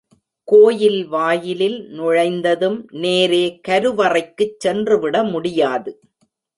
கோயில் 0.47 1.07
வாயிலில் 1.07 1.89
நுழைந்ததும் 1.91 2.87
நேரே 2.91 3.59
கருவறைக்குச் 3.67 4.59
சென்றுவிட 4.59 5.23
முடியாது. 5.23 5.93